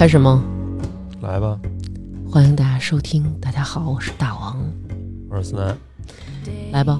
[0.00, 0.42] 开始吗？
[1.20, 1.60] 来吧，
[2.26, 3.22] 欢迎大家收听。
[3.38, 4.56] 大家好，我是大王。
[5.28, 5.76] 我是思南。
[6.72, 6.98] 来吧，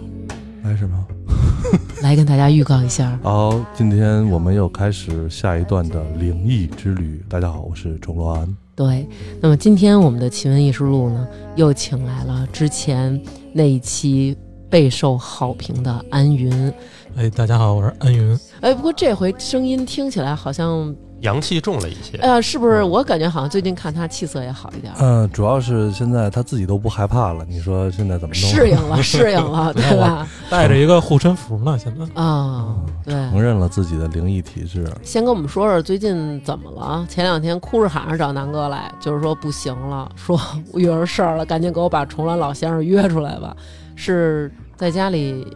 [0.62, 1.06] 来什么？
[2.04, 3.18] 来跟大家预告一下。
[3.22, 7.24] 好，今天我们又开始下一段的灵异之旅。
[7.26, 8.56] 大家好，我是钟罗安。
[8.76, 9.08] 对，
[9.40, 11.26] 那么今天我们的奇闻异事录呢，
[11.56, 13.19] 又请来了之前
[13.54, 14.37] 那一期
[14.69, 16.70] 备受好评的安云。
[17.16, 18.38] 哎，大家好，我是安云。
[18.60, 22.19] 哎，不过这回声音听起来好像，阳气重了一些。
[22.19, 22.83] 呃，是不是？
[22.83, 27.45] 我感觉好像最近看他气色也好一点，嗯、主要是现在他自己都不害怕了。
[27.48, 28.51] 你说现在怎么弄？
[28.51, 30.27] 适应了， 适应了，对吧？
[30.51, 32.20] 带着一个护身符呢，现在。
[32.20, 33.15] 啊，对。
[33.30, 34.87] 承认了自己的灵异体质。
[35.02, 37.06] 先跟我们说说最近怎么了？
[37.09, 40.41] 前两天哭着喊着找南哥来，就是说不行了，说
[40.73, 43.57] 我遇着事儿了，赶紧给我把重峦老先生约出来吧。
[43.95, 45.46] 是在家里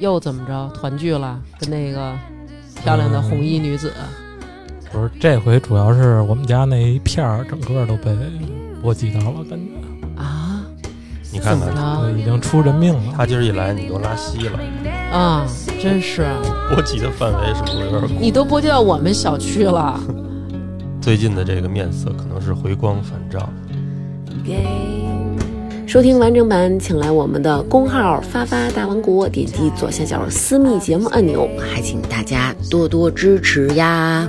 [0.00, 1.40] 又怎么着团聚了？
[1.60, 2.12] 跟那个
[2.82, 3.92] 漂亮的红衣女子，
[4.94, 8.16] 不是，这回主要是我们家那一片儿整个都被
[8.80, 10.62] 波及到了，感觉啊？
[11.32, 13.12] 你看看怎么对已经出人命了。
[13.16, 14.60] 他今儿一来，你都拉稀了，
[15.10, 15.44] 啊，
[15.82, 16.24] 真是，
[16.72, 18.22] 波及的范围是不是有点广？
[18.22, 19.98] 你都波及到我们小区了。
[21.02, 23.48] 最近的这个面色可能是回光返照。
[25.88, 34.28] 收听完整版，请来我们的公号“发发大王国”，点击左下角私密节目按钮，还请大家多多支持呀。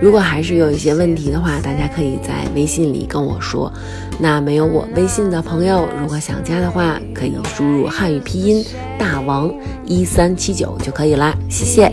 [0.00, 3.72] 如果还是有一些问题的话，大家可以在微信里跟我说。
[4.18, 8.64] 那没有我微信的朋友，如果想加的话，可以输入汉语拼音
[8.98, 9.52] “大王
[9.84, 11.34] 一三七九”就可以啦。
[11.48, 11.92] 谢谢。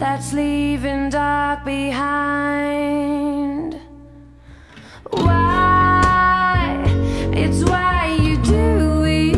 [0.00, 3.20] that's leaving dark behind.
[5.10, 6.82] Why?
[7.34, 9.36] It's why you do it.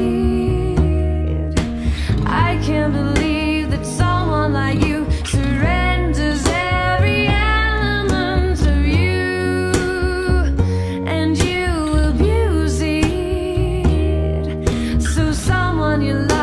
[2.25, 9.73] I can't believe that someone like you surrenders every element of you
[11.09, 11.67] and you
[12.09, 13.83] abuse it.
[15.03, 16.42] So, someone you love.